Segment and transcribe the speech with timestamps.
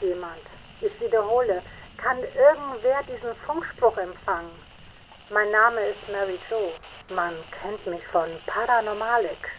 [0.00, 0.42] jemand?
[0.80, 1.62] Ich wiederhole,
[1.96, 4.50] kann irgendwer diesen Funkspruch empfangen?
[5.30, 6.72] Mein Name ist Mary Jo.
[7.14, 9.50] Man kennt mich von Paranormalik.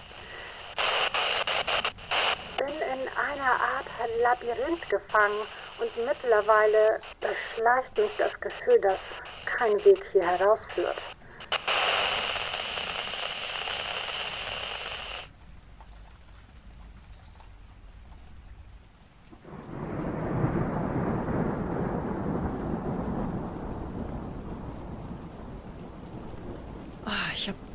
[2.57, 3.89] Bin in einer Art
[4.21, 5.41] Labyrinth gefangen
[5.79, 8.99] und mittlerweile beschleicht mich das Gefühl, dass
[9.45, 10.97] kein Weg hier herausführt.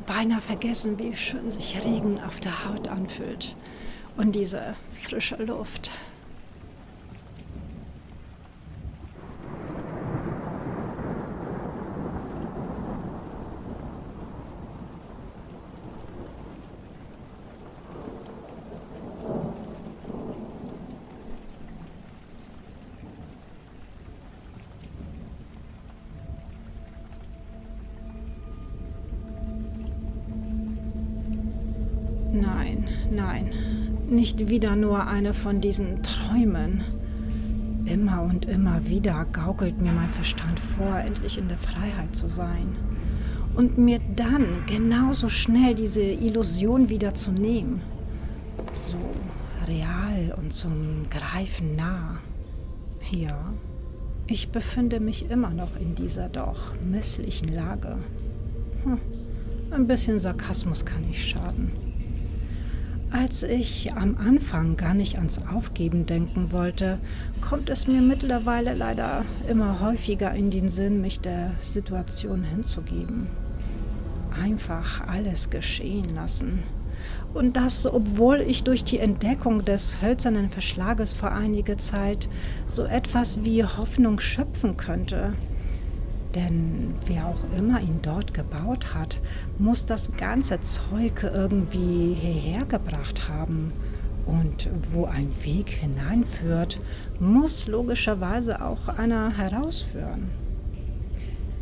[0.05, 3.55] Beinahe vergessen, wie schön sich Regen auf der Haut anfühlt
[4.17, 5.91] und diese frische Luft.
[34.25, 36.83] Nicht wieder nur eine von diesen Träumen.
[37.85, 42.75] Immer und immer wieder gaukelt mir mein Verstand vor, endlich in der Freiheit zu sein.
[43.53, 47.81] Und mir dann genauso schnell diese Illusion wieder zu nehmen.
[48.73, 48.97] So
[49.67, 52.17] real und zum Greifen nah.
[53.11, 53.53] Ja,
[54.25, 57.97] ich befinde mich immer noch in dieser doch misslichen Lage.
[58.85, 58.97] Hm,
[59.69, 61.73] ein bisschen Sarkasmus kann nicht schaden.
[63.17, 66.99] Als ich am Anfang gar nicht ans Aufgeben denken wollte,
[67.39, 73.27] kommt es mir mittlerweile leider immer häufiger in den Sinn, mich der Situation hinzugeben.
[74.37, 76.63] Einfach alles geschehen lassen.
[77.33, 82.27] Und das, obwohl ich durch die Entdeckung des hölzernen Verschlages vor einiger Zeit
[82.67, 85.35] so etwas wie Hoffnung schöpfen könnte.
[86.35, 89.19] Denn wer auch immer ihn dort gebaut hat,
[89.57, 93.71] muss das ganze Zeug irgendwie hierher gebracht haben.
[94.25, 96.81] Und wo ein Weg hineinführt,
[97.19, 100.29] muss logischerweise auch einer herausführen.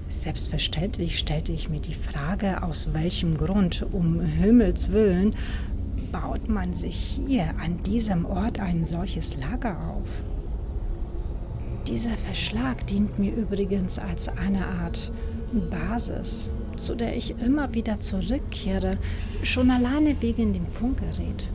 [0.07, 5.35] Selbstverständlich stellte ich mir die Frage, aus welchem Grund, um Himmels willen,
[6.11, 10.07] baut man sich hier an diesem Ort ein solches Lager auf.
[11.87, 15.11] Dieser Verschlag dient mir übrigens als eine Art
[15.69, 18.97] Basis, zu der ich immer wieder zurückkehre,
[19.43, 21.49] schon alleine wegen dem Funkgerät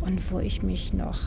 [0.00, 1.18] und wo ich mich noch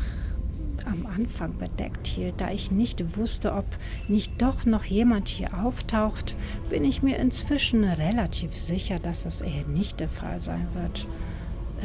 [0.85, 3.65] am Anfang bedeckt hielt, da ich nicht wusste, ob
[4.07, 6.35] nicht doch noch jemand hier auftaucht,
[6.69, 11.07] bin ich mir inzwischen relativ sicher, dass das eher nicht der Fall sein wird.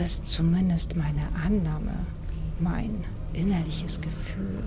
[0.02, 1.94] Ist zumindest meine Annahme,
[2.58, 4.64] mein innerliches Gefühl.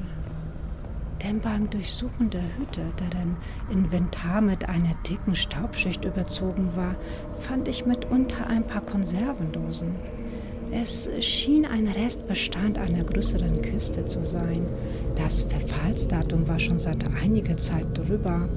[1.24, 3.38] Denn beim Durchsuchen der Hütte, deren
[3.72, 6.96] Inventar mit einer dicken Staubschicht überzogen war,
[7.40, 9.96] fand ich mitunter ein paar Konservendosen.
[10.72, 14.66] Es schien ein Restbestand einer größeren Kiste zu sein.
[15.16, 18.48] Das Verfallsdatum war schon seit einiger Zeit drüber.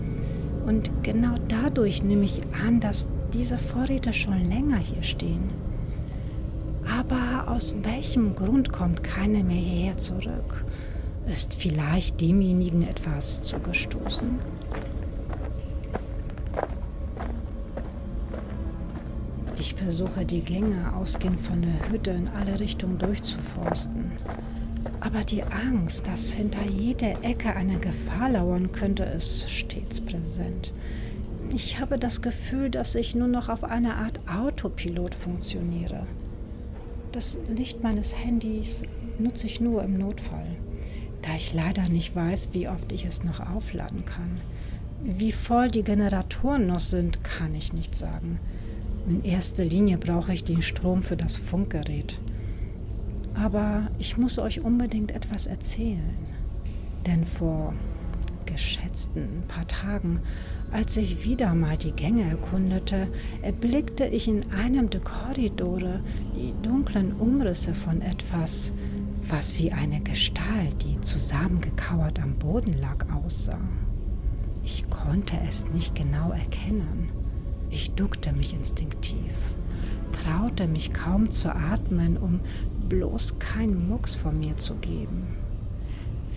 [0.67, 5.51] Und genau dadurch nehme ich an, dass diese Vorräte schon länger hier stehen.
[6.85, 10.65] Aber aus welchem Grund kommt keiner mehr hierher zurück?
[11.31, 14.41] Ist vielleicht demjenigen etwas zugestoßen?
[19.57, 24.11] Ich versuche die Gänge ausgehend von der Hütte in alle Richtungen durchzuforsten.
[24.99, 30.75] Aber die Angst, dass hinter jeder Ecke eine Gefahr lauern könnte, ist stets präsent.
[31.55, 36.09] Ich habe das Gefühl, dass ich nur noch auf eine Art Autopilot funktioniere.
[37.13, 38.83] Das Licht meines Handys
[39.21, 40.57] nutze ich nur im Notfall
[41.23, 44.41] da ich leider nicht weiß, wie oft ich es noch aufladen kann.
[45.03, 48.39] Wie voll die Generatoren noch sind, kann ich nicht sagen.
[49.09, 52.19] In erster Linie brauche ich den Strom für das Funkgerät.
[53.35, 56.17] Aber ich muss euch unbedingt etwas erzählen.
[57.07, 57.73] Denn vor
[58.45, 60.21] geschätzten paar Tagen,
[60.71, 63.09] als ich wieder mal die Gänge erkundete,
[63.43, 66.01] erblickte ich in einem der Korridore
[66.37, 68.73] die dunklen Umrisse von etwas,
[69.29, 73.61] was wie eine Gestalt, die zusammengekauert am Boden lag, aussah.
[74.65, 77.11] Ich konnte es nicht genau erkennen.
[77.71, 79.33] Ich duckte mich instinktiv,
[80.13, 82.41] traute mich kaum zu atmen, um
[82.89, 85.37] bloß keinen Mucks von mir zu geben.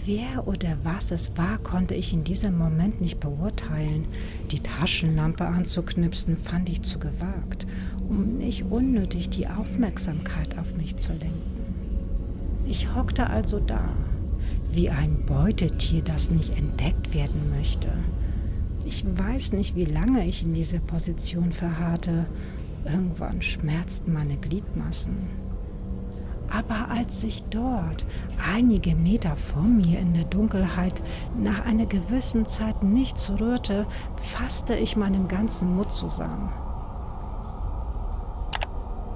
[0.05, 4.05] Wer oder was es war, konnte ich in diesem Moment nicht beurteilen.
[4.51, 7.65] Die Taschenlampe anzuknipsen fand ich zu gewagt,
[8.09, 11.52] um nicht unnötig die Aufmerksamkeit auf mich zu lenken.
[12.65, 13.89] Ich hockte also da,
[14.71, 17.89] wie ein Beutetier, das nicht entdeckt werden möchte.
[18.85, 22.25] Ich weiß nicht, wie lange ich in dieser Position verharrte.
[22.85, 25.29] Irgendwann schmerzten meine Gliedmassen.
[26.49, 28.05] Aber als sich dort,
[28.53, 31.01] einige Meter vor mir in der Dunkelheit,
[31.41, 33.87] nach einer gewissen Zeit nichts rührte,
[34.17, 36.51] fasste ich meinen ganzen Mut zusammen.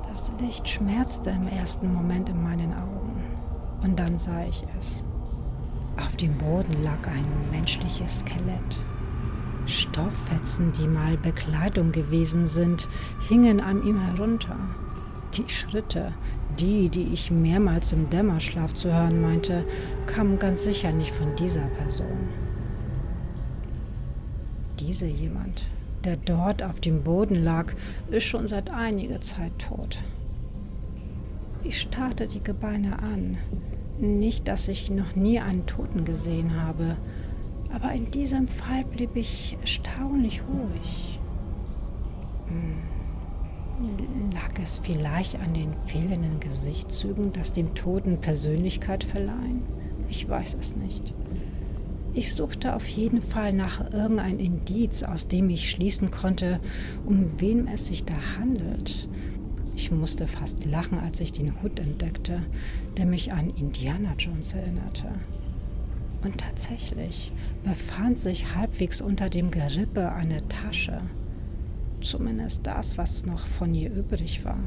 [0.08, 3.37] Das Licht schmerzte im ersten Moment in meinen Augen.
[3.82, 5.04] Und dann sah ich es.
[5.98, 8.80] Auf dem Boden lag ein menschliches Skelett.
[9.66, 12.88] Stofffetzen, die mal Bekleidung gewesen sind,
[13.28, 14.56] hingen an ihm herunter.
[15.34, 16.14] Die Schritte,
[16.60, 19.66] die, die ich mehrmals im Dämmerschlaf zu hören meinte,
[20.06, 22.30] kamen ganz sicher nicht von dieser Person.
[24.80, 25.66] Dieser jemand,
[26.04, 27.74] der dort auf dem Boden lag,
[28.10, 30.00] ist schon seit einiger Zeit tot.
[31.64, 33.38] Ich starrte die Gebeine an.
[34.00, 36.98] Nicht, dass ich noch nie einen Toten gesehen habe,
[37.74, 41.20] aber in diesem Fall blieb ich erstaunlich ruhig.
[42.48, 44.32] Hm.
[44.34, 49.64] Lag es vielleicht an den fehlenden Gesichtszügen, das dem Toten Persönlichkeit verleihen?
[50.10, 51.14] Ich weiß es nicht.
[52.14, 56.60] Ich suchte auf jeden Fall nach irgendein Indiz, aus dem ich schließen konnte,
[57.06, 59.08] um wen es sich da handelt.
[59.78, 62.42] Ich musste fast lachen, als ich den Hut entdeckte,
[62.98, 65.08] der mich an Indiana Jones erinnerte.
[66.24, 67.32] Und tatsächlich
[67.64, 71.00] befand sich halbwegs unter dem Gerippe eine Tasche.
[72.02, 74.58] Zumindest das, was noch von ihr übrig war.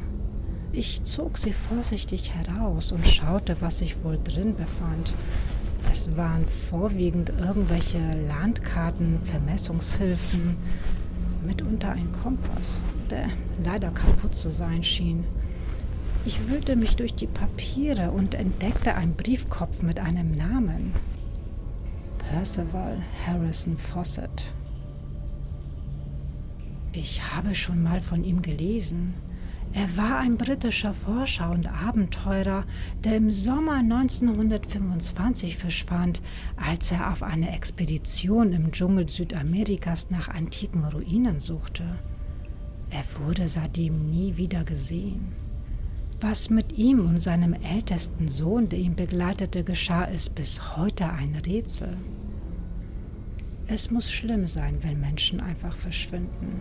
[0.70, 5.12] Ich zog sie vorsichtig heraus und schaute, was sich wohl drin befand.
[5.90, 7.98] Es waren vorwiegend irgendwelche
[8.28, 10.56] Landkarten, Vermessungshilfen,
[11.44, 13.28] mitunter ein Kompass, der
[13.64, 15.24] leider kaputt zu sein schien.
[16.26, 20.92] Ich wühlte mich durch die Papiere und entdeckte einen Briefkopf mit einem Namen.
[22.18, 24.52] Percival Harrison Fawcett.
[26.92, 29.14] Ich habe schon mal von ihm gelesen.
[29.72, 32.64] Er war ein britischer Forscher und Abenteurer,
[33.04, 36.20] der im Sommer 1925 verschwand,
[36.56, 41.84] als er auf einer Expedition im Dschungel Südamerikas nach antiken Ruinen suchte.
[42.90, 45.32] Er wurde seitdem nie wieder gesehen.
[46.20, 51.34] Was mit ihm und seinem ältesten Sohn, der ihn begleitete, geschah, ist bis heute ein
[51.34, 51.96] Rätsel.
[53.68, 56.60] Es muss schlimm sein, wenn Menschen einfach verschwinden,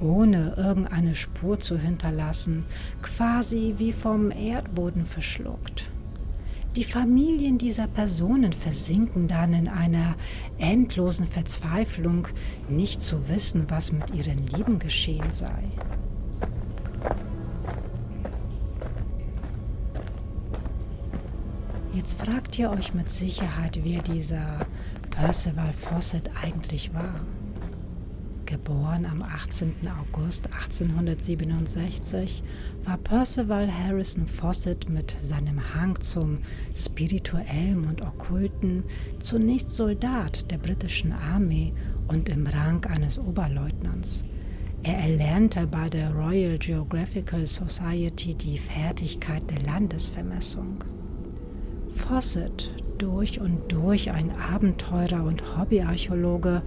[0.00, 2.64] ohne irgendeine Spur zu hinterlassen,
[3.00, 5.90] quasi wie vom Erdboden verschluckt.
[6.76, 10.16] Die Familien dieser Personen versinken dann in einer
[10.58, 12.26] endlosen Verzweiflung,
[12.68, 15.62] nicht zu wissen, was mit ihren Lieben geschehen sei.
[21.92, 24.58] Jetzt fragt ihr euch mit Sicherheit, wer dieser
[25.10, 27.14] Percival Fawcett eigentlich war.
[28.46, 29.74] Geboren am 18.
[29.88, 32.42] August 1867
[32.84, 36.38] war Percival Harrison Fawcett mit seinem Hang zum
[36.74, 38.84] Spirituellen und Okkulten
[39.18, 41.72] zunächst Soldat der britischen Armee
[42.08, 44.24] und im Rang eines Oberleutnants.
[44.82, 50.84] Er erlernte bei der Royal Geographical Society die Fertigkeit der Landesvermessung.
[51.94, 56.62] Fawcett durch und durch ein Abenteurer und Hobbyarchäologe,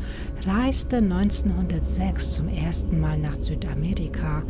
[0.46, 4.44] reiste 1906 zum ersten Mal nach Südamerika,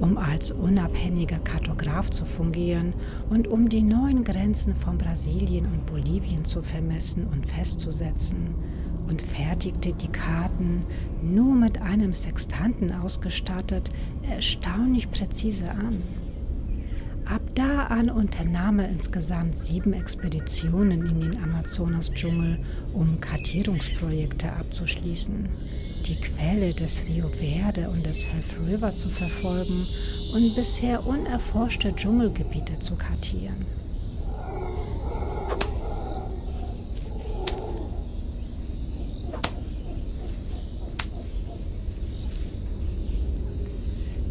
[0.00, 2.94] um als unabhängiger Kartograf zu fungieren
[3.28, 8.54] und um die neuen Grenzen von Brasilien und Bolivien zu vermessen und festzusetzen
[9.08, 10.86] und fertigte die Karten,
[11.22, 13.90] nur mit einem Sextanten ausgestattet,
[14.22, 15.96] erstaunlich präzise an.
[17.30, 22.58] Ab da an unternahm er insgesamt sieben Expeditionen in den Amazonas-Dschungel,
[22.92, 25.48] um Kartierungsprojekte abzuschließen,
[26.06, 29.86] die Quelle des Rio Verde und des Heath River zu verfolgen
[30.34, 33.64] und bisher unerforschte Dschungelgebiete zu kartieren.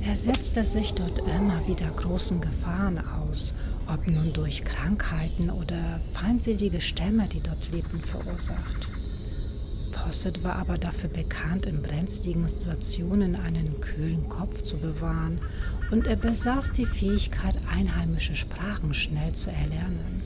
[0.10, 3.54] Er setzte sich dort immer wieder großen Gefahren aus,
[3.86, 8.88] ob nun durch Krankheiten oder feindselige Stämme, die dort lebten, verursacht.
[9.92, 15.42] Fawcett war aber dafür bekannt, in brenzligen Situationen einen kühlen Kopf zu bewahren
[15.92, 20.24] und er besaß die Fähigkeit, einheimische Sprachen schnell zu erlernen.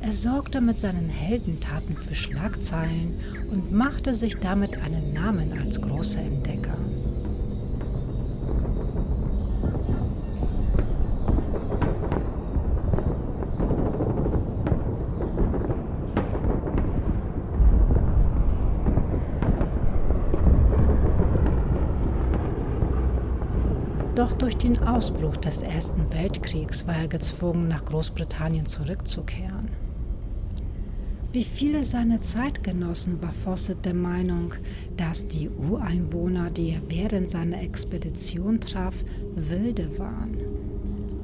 [0.00, 3.20] Er sorgte mit seinen Heldentaten für Schlagzeilen
[3.50, 6.78] und machte sich damit einen Namen als großer Entdecker.
[24.20, 29.70] Doch durch den Ausbruch des Ersten Weltkriegs war er gezwungen, nach Großbritannien zurückzukehren.
[31.32, 34.52] Wie viele seiner Zeitgenossen war Fawcett der Meinung,
[34.98, 38.94] dass die Ureinwohner, die er während seiner Expedition traf,
[39.36, 40.36] Wilde waren.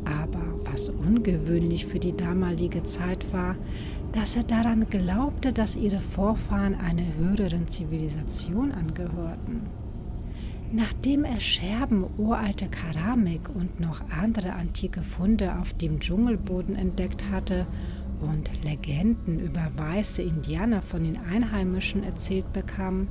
[0.07, 3.57] Aber was ungewöhnlich für die damalige Zeit war,
[4.12, 9.86] dass er daran glaubte, dass ihre Vorfahren einer höheren Zivilisation angehörten.
[10.76, 17.66] Nachdem er Scherben uralter Keramik und noch andere antike Funde auf dem Dschungelboden entdeckt hatte,
[18.21, 23.09] und Legenden über weiße Indianer von den Einheimischen erzählt bekam,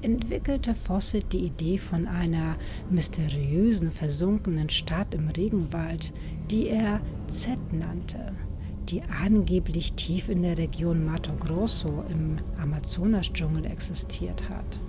[0.00, 2.56] entwickelte Fawcett die Idee von einer
[2.90, 6.10] mysteriösen versunkenen Stadt im Regenwald,
[6.50, 8.32] die er Z nannte,
[8.88, 14.80] die angeblich tief in der Region Mato Grosso im Amazonasdschungel existiert hat.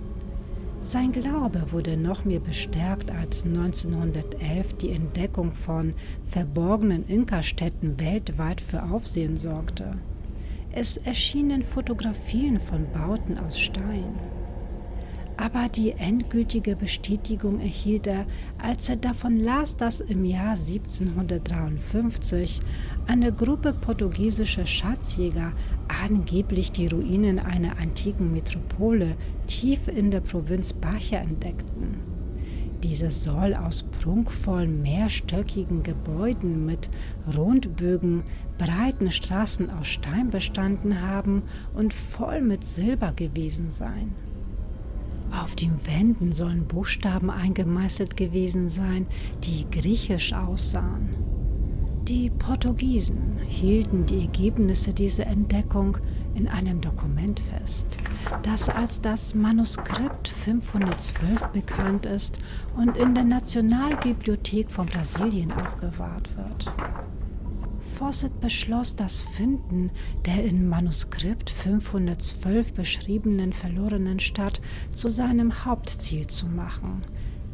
[0.86, 5.94] Sein Glaube wurde noch mehr bestärkt, als 1911 die Entdeckung von
[6.30, 9.98] verborgenen Inka-Städten weltweit für Aufsehen sorgte.
[10.70, 14.14] Es erschienen Fotografien von Bauten aus Stein.
[15.38, 18.24] Aber die endgültige Bestätigung erhielt er,
[18.56, 22.62] als er davon las, dass im Jahr 1753
[23.06, 25.52] eine Gruppe portugiesischer Schatzjäger
[25.88, 29.16] angeblich die Ruinen einer antiken Metropole
[29.46, 32.00] tief in der Provinz Baja entdeckten.
[32.82, 36.88] Diese soll aus prunkvollen mehrstöckigen Gebäuden mit
[37.36, 38.22] Rundbögen,
[38.58, 41.42] breiten Straßen aus Stein bestanden haben
[41.74, 44.14] und voll mit Silber gewesen sein.
[45.30, 49.06] Auf den Wänden sollen Buchstaben eingemeißelt gewesen sein,
[49.44, 51.14] die griechisch aussahen.
[52.08, 55.98] Die Portugiesen hielten die Ergebnisse dieser Entdeckung
[56.36, 57.96] in einem Dokument fest,
[58.42, 62.38] das als das Manuskript 512 bekannt ist
[62.76, 66.72] und in der Nationalbibliothek von Brasilien aufbewahrt wird.
[67.96, 69.90] Fawcett beschloss, das Finden
[70.26, 74.60] der in Manuskript 512 beschriebenen verlorenen Stadt
[74.94, 77.00] zu seinem Hauptziel zu machen.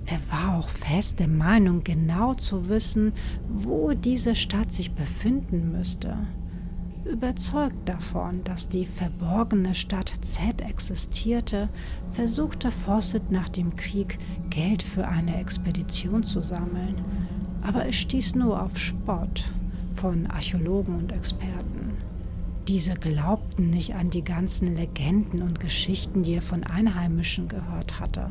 [0.05, 3.13] Er war auch fest der Meinung, genau zu wissen,
[3.49, 6.17] wo diese Stadt sich befinden müsste.
[7.05, 11.69] Überzeugt davon, dass die verborgene Stadt Z existierte,
[12.11, 14.19] versuchte Fawcett nach dem Krieg
[14.51, 17.05] Geld für eine Expedition zu sammeln.
[17.63, 19.53] Aber es stieß nur auf Spott
[19.93, 21.97] von Archäologen und Experten.
[22.69, 28.31] Diese glaubten nicht an die ganzen Legenden und Geschichten, die er von Einheimischen gehört hatte.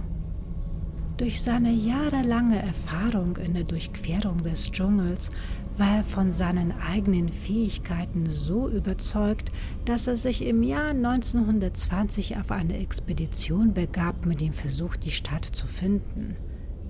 [1.17, 5.29] Durch seine jahrelange Erfahrung in der Durchquerung des Dschungels
[5.77, 9.51] war er von seinen eigenen Fähigkeiten so überzeugt,
[9.85, 15.45] dass er sich im Jahr 1920 auf eine Expedition begab mit dem Versuch, die Stadt
[15.45, 16.35] zu finden.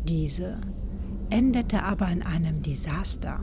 [0.07, 0.59] Diese
[1.29, 3.39] endete aber in einem Desaster.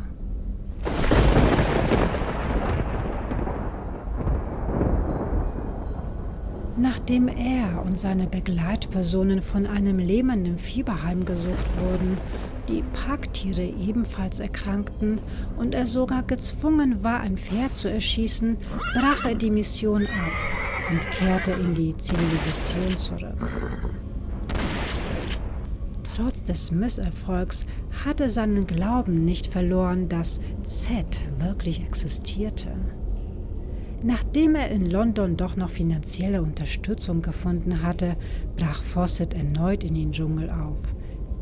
[6.81, 12.19] Nachdem er und seine Begleitpersonen von einem lähmenden Fieber heimgesucht wurden,
[12.69, 15.19] die Parktiere ebenfalls erkrankten
[15.57, 18.59] und er sogar gezwungen war, ein Pferd zu erschießen,
[18.95, 23.53] brach er die Mission ab und kehrte in die Zivilisation zurück.
[26.15, 27.67] Trotz des Misserfolgs
[28.05, 32.69] hatte seinen Glauben nicht verloren, dass Z wirklich existierte.
[34.03, 38.17] Nachdem er in London doch noch finanzielle Unterstützung gefunden hatte,
[38.57, 40.95] brach Fawcett erneut in den Dschungel auf.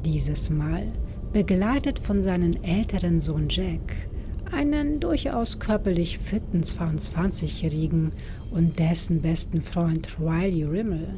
[0.06, 0.92] Dieses Mal
[1.34, 4.08] begleitet von seinem älteren Sohn Jack,
[4.50, 8.12] einen durchaus körperlich fitten 22-Jährigen
[8.50, 11.08] und dessen besten Freund Riley Rimmel.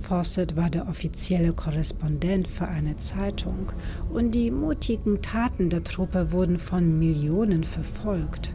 [0.00, 3.72] Fawcett war der offizielle Korrespondent für eine Zeitung
[4.12, 8.52] und die mutigen Taten der Truppe wurden von Millionen verfolgt.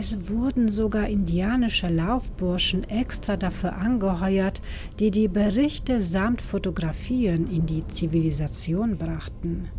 [0.00, 4.62] Es wurden sogar indianische Laufburschen extra dafür angeheuert,
[5.00, 9.70] die die Berichte samt Fotografien in die Zivilisation brachten.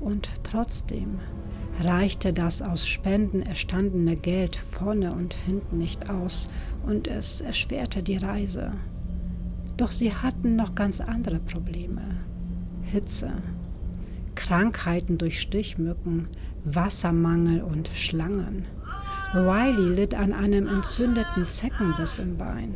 [0.00, 1.18] Und trotzdem
[1.80, 6.48] reichte das aus Spenden erstandene Geld vorne und hinten nicht aus
[6.86, 8.72] und es erschwerte die Reise.
[9.76, 12.00] Doch sie hatten noch ganz andere Probleme.
[12.84, 13.32] Hitze,
[14.34, 16.28] Krankheiten durch Stichmücken,
[16.64, 18.64] Wassermangel und Schlangen.
[19.34, 22.74] Riley litt an einem entzündeten Zeckenbiss im Bein.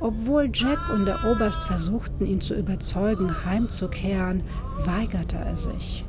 [0.00, 4.42] Obwohl Jack und der Oberst versuchten, ihn zu überzeugen, heimzukehren,
[4.84, 6.04] weigerte er sich.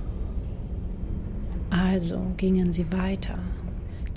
[1.69, 3.37] Also gingen sie weiter.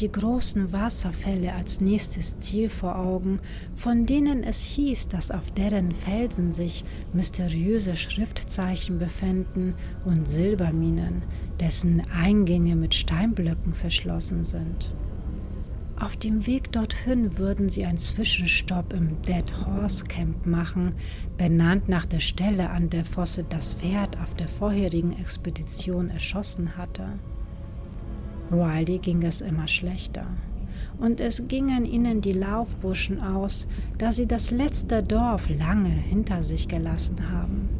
[0.01, 3.41] die großen Wasserfälle als nächstes Ziel vor Augen,
[3.75, 9.75] von denen es hieß, dass auf deren Felsen sich mysteriöse Schriftzeichen befänden
[10.05, 11.23] und Silberminen,
[11.59, 14.95] dessen Eingänge mit Steinblöcken verschlossen sind.
[16.01, 20.95] Auf dem Weg dorthin würden sie einen Zwischenstopp im Dead Horse Camp machen,
[21.37, 27.05] benannt nach der Stelle, an der Fosse das Pferd auf der vorherigen Expedition erschossen hatte.
[28.53, 30.27] Riley ging es immer schlechter,
[30.99, 33.67] und es gingen ihnen die Laufbuschen aus,
[33.99, 37.78] da sie das letzte Dorf lange hinter sich gelassen haben.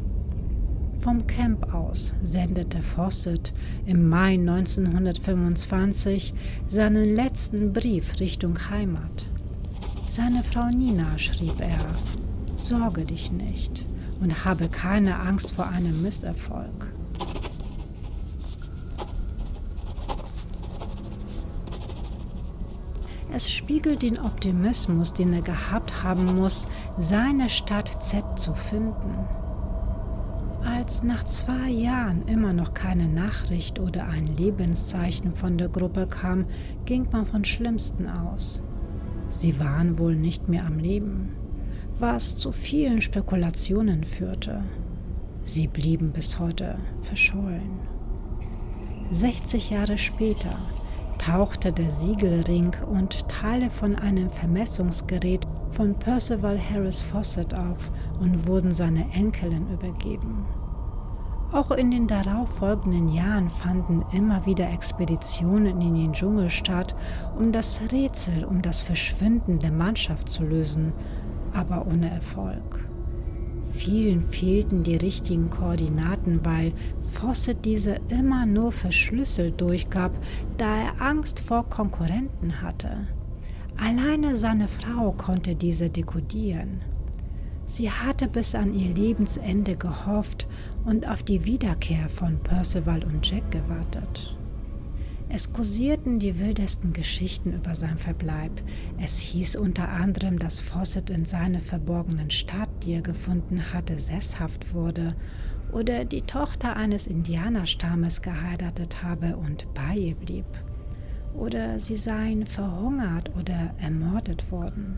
[0.99, 3.53] Vom Camp aus sendete Fawcett
[3.85, 6.33] im Mai 1925
[6.67, 9.25] seinen letzten Brief Richtung Heimat.
[10.09, 11.85] Seine Frau Nina schrieb er,
[12.57, 13.85] Sorge dich nicht
[14.19, 16.89] und habe keine Angst vor einem Misserfolg.
[23.31, 29.38] Es spiegelt den Optimismus, den er gehabt haben muss, seine Stadt Z zu finden.
[30.77, 36.45] Als nach zwei Jahren immer noch keine Nachricht oder ein Lebenszeichen von der Gruppe kam,
[36.85, 38.61] ging man von Schlimmsten aus.
[39.29, 41.29] Sie waren wohl nicht mehr am Leben,
[41.97, 44.63] was zu vielen Spekulationen führte.
[45.43, 47.79] Sie blieben bis heute verschollen.
[49.11, 50.55] 60 Jahre später
[51.17, 58.71] tauchte der Siegelring und Teile von einem Vermessungsgerät von Percival Harris Fawcett auf und wurden
[58.71, 60.45] seiner Enkelin übergeben.
[61.51, 66.95] Auch in den darauffolgenden Jahren fanden immer wieder Expeditionen in den Dschungel statt,
[67.37, 70.93] um das Rätsel um das Verschwinden der Mannschaft zu lösen,
[71.51, 72.85] aber ohne Erfolg.
[73.73, 80.11] Vielen fehlten die richtigen Koordinaten, weil Fawcett diese immer nur verschlüsselt durchgab,
[80.57, 83.07] da er Angst vor Konkurrenten hatte.
[83.77, 86.81] Alleine seine Frau konnte diese dekodieren.
[87.71, 90.47] Sie hatte bis an ihr Lebensende gehofft
[90.85, 94.35] und auf die Wiederkehr von Percival und Jack gewartet.
[95.31, 98.63] Es kursierten die wildesten Geschichten über sein Verbleib.
[98.99, 104.73] Es hieß unter anderem, dass Fawcett in seiner verborgenen Stadt, die er gefunden hatte, sesshaft
[104.73, 105.15] wurde
[105.71, 110.47] oder die Tochter eines Indianerstammes geheiratet habe und bei ihr blieb.
[111.35, 114.97] Oder sie seien verhungert oder ermordet worden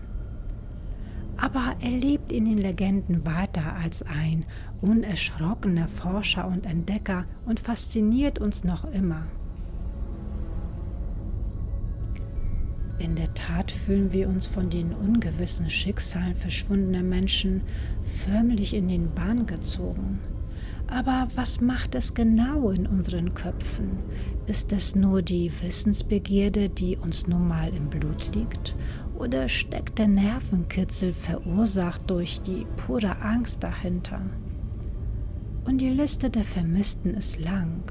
[1.38, 4.46] aber er lebt in den Legenden weiter als ein
[4.82, 9.26] unerschrockener Forscher und Entdecker und fasziniert uns noch immer.
[13.00, 17.64] In der Tat fühlen wir uns von den ungewissen Schicksalen verschwundener Menschen
[18.04, 20.20] förmlich in den Bann gezogen.
[20.92, 24.00] Aber was macht es genau in unseren Köpfen?
[24.46, 28.76] Ist es nur die Wissensbegierde, die uns nun mal im Blut liegt?
[29.18, 34.22] Oder steckt der Nervenkitzel verursacht durch die pure Angst dahinter?
[35.64, 37.84] Und die Liste der Vermissten ist lang.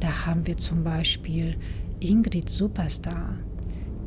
[0.00, 1.56] Da haben wir zum Beispiel
[2.00, 3.38] Ingrid Superstar,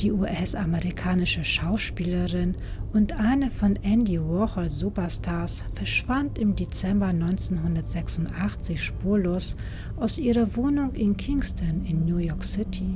[0.01, 2.55] die US-amerikanische Schauspielerin
[2.93, 9.55] und eine von Andy Warhol Superstars, verschwand im Dezember 1986 spurlos
[9.97, 12.95] aus ihrer Wohnung in Kingston in New York City.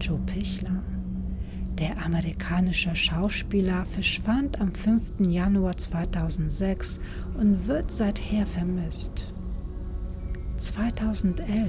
[0.00, 0.82] Joe Pichler
[1.78, 5.28] der amerikanische Schauspieler verschwand am 5.
[5.28, 7.00] Januar 2006
[7.38, 9.30] und wird seither vermisst.
[10.56, 11.68] 2011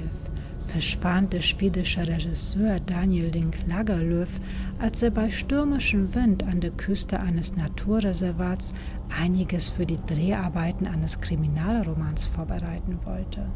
[0.68, 4.40] verschwand der schwedische Regisseur Daniel Link Lagerlöf,
[4.78, 8.74] als er bei stürmischem Wind an der Küste eines Naturreservats
[9.20, 13.46] einiges für die Dreharbeiten eines Kriminalromans vorbereiten wollte.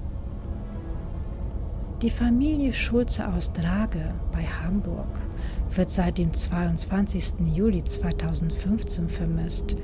[2.03, 5.21] Die Familie Schulze aus Drage bei Hamburg
[5.71, 7.35] wird seit dem 22.
[7.55, 9.77] Juli 2015 vermisst.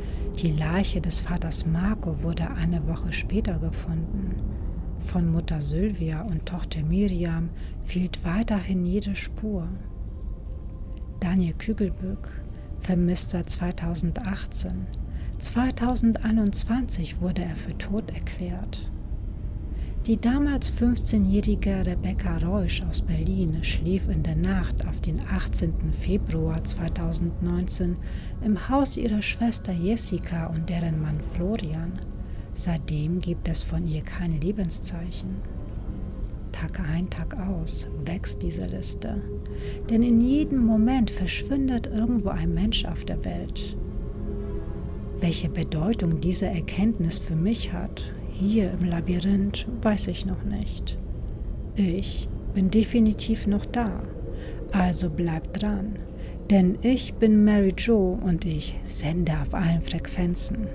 [0.43, 4.35] Die Leiche des Vaters Marco wurde eine Woche später gefunden.
[5.01, 7.51] Von Mutter Sylvia und Tochter Miriam
[7.85, 9.69] fehlt weiterhin jede Spur.
[11.21, 11.55] Daniel
[12.81, 14.87] vermisst seit 2018.
[15.39, 18.91] 2021 wurde er für tot erklärt.
[20.07, 25.93] Die damals 15-jährige Rebecca Reusch aus Berlin schlief in der Nacht auf den 18.
[25.93, 27.95] Februar 2019
[28.43, 32.01] im Haus ihrer Schwester Jessica und deren Mann Florian.
[32.61, 35.37] Seitdem gibt es von ihr keine Lebenszeichen.
[36.51, 39.23] Tag ein, Tag aus wächst diese Liste.
[39.89, 43.77] Denn in jedem Moment verschwindet irgendwo ein Mensch auf der Welt.
[45.21, 50.99] Welche Bedeutung diese Erkenntnis für mich hat, hier im Labyrinth weiß ich noch nicht.
[51.77, 54.03] Ich bin definitiv noch da,
[54.73, 55.97] Also bleibt dran,
[56.51, 60.67] denn ich bin Mary Jo und ich sende auf allen Frequenzen.